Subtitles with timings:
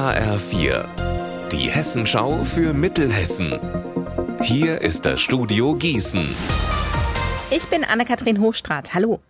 [0.00, 0.86] HR4,
[1.52, 3.60] die Hessenschau für Mittelhessen.
[4.40, 6.26] Hier ist das Studio Gießen.
[7.50, 8.94] Ich bin Anne-Kathrin Hochstrat.
[8.94, 9.20] Hallo.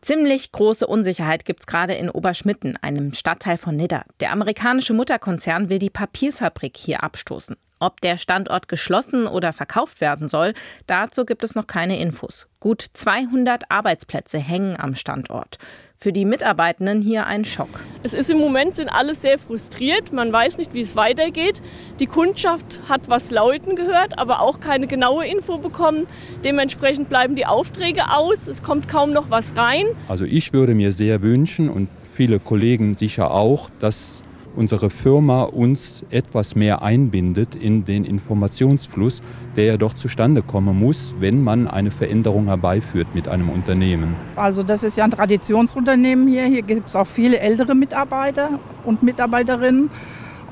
[0.00, 4.06] Ziemlich große Unsicherheit gibt's gerade in Oberschmitten, einem Stadtteil von Nidda.
[4.20, 7.56] Der amerikanische Mutterkonzern will die Papierfabrik hier abstoßen.
[7.84, 10.54] Ob der Standort geschlossen oder verkauft werden soll,
[10.86, 12.46] dazu gibt es noch keine Infos.
[12.58, 15.58] Gut 200 Arbeitsplätze hängen am Standort.
[15.98, 17.80] Für die Mitarbeitenden hier ein Schock.
[18.02, 20.14] Es ist im Moment sind alle sehr frustriert.
[20.14, 21.60] Man weiß nicht, wie es weitergeht.
[22.00, 26.06] Die Kundschaft hat was lauten gehört, aber auch keine genaue Info bekommen.
[26.42, 28.48] Dementsprechend bleiben die Aufträge aus.
[28.48, 29.84] Es kommt kaum noch was rein.
[30.08, 34.23] Also ich würde mir sehr wünschen und viele Kollegen sicher auch, dass
[34.56, 39.22] unsere Firma uns etwas mehr einbindet in den Informationsfluss,
[39.56, 44.16] der ja doch zustande kommen muss, wenn man eine Veränderung herbeiführt mit einem Unternehmen.
[44.36, 46.44] Also das ist ja ein Traditionsunternehmen hier.
[46.44, 49.90] Hier gibt es auch viele ältere Mitarbeiter und Mitarbeiterinnen.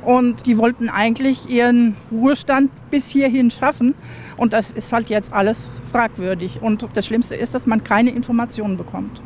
[0.04, 3.94] Und die wollten eigentlich ihren Ruhestand bis hierhin schaffen.
[4.36, 6.60] Und das ist halt jetzt alles fragwürdig.
[6.60, 9.22] Und das Schlimmste ist, dass man keine Informationen bekommt.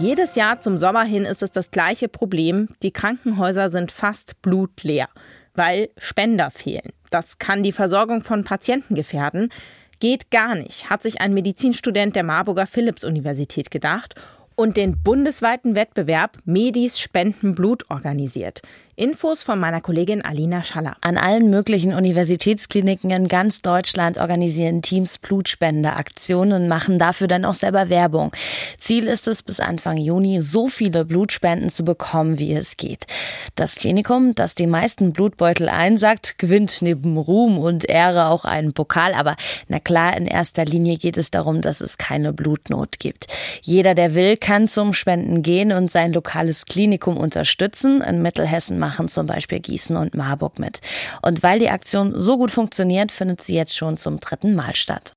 [0.00, 2.68] Jedes Jahr zum Sommer hin ist es das gleiche Problem.
[2.84, 5.08] Die Krankenhäuser sind fast blutleer,
[5.54, 6.92] weil Spender fehlen.
[7.10, 9.48] Das kann die Versorgung von Patienten gefährden.
[9.98, 14.14] Geht gar nicht, hat sich ein Medizinstudent der Marburger Philipps-Universität gedacht
[14.54, 18.62] und den bundesweiten Wettbewerb Medis Spenden Blut organisiert.
[18.98, 20.96] Infos von meiner Kollegin Alina Schaller.
[21.02, 27.54] An allen möglichen Universitätskliniken in ganz Deutschland organisieren Teams Blutspendeaktionen und machen dafür dann auch
[27.54, 28.32] selber Werbung.
[28.76, 33.06] Ziel ist es, bis Anfang Juni so viele Blutspenden zu bekommen, wie es geht.
[33.54, 39.14] Das Klinikum, das die meisten Blutbeutel einsackt, gewinnt neben Ruhm und Ehre auch einen Pokal.
[39.14, 39.36] Aber
[39.68, 43.28] na klar, in erster Linie geht es darum, dass es keine Blutnot gibt.
[43.62, 48.02] Jeder, der will, kann zum Spenden gehen und sein lokales Klinikum unterstützen.
[48.02, 50.80] In Mittelhessen machen zum Beispiel Gießen und Marburg mit.
[51.20, 55.12] Und weil die Aktion so gut funktioniert, findet sie jetzt schon zum dritten Mal statt.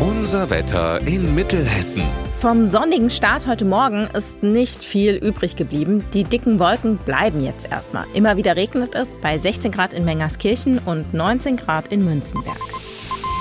[0.00, 2.04] Unser Wetter in Mittelhessen.
[2.38, 6.04] Vom sonnigen Start heute Morgen ist nicht viel übrig geblieben.
[6.14, 8.06] Die dicken Wolken bleiben jetzt erstmal.
[8.14, 12.56] Immer wieder regnet es bei 16 Grad in Mengerskirchen und 19 Grad in Münzenberg.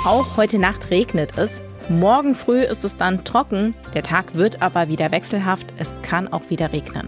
[0.06, 1.62] Auch heute Nacht regnet es.
[1.88, 3.74] Morgen früh ist es dann trocken.
[3.94, 5.68] Der Tag wird aber wieder wechselhaft.
[5.78, 7.08] Es kann auch wieder regnen.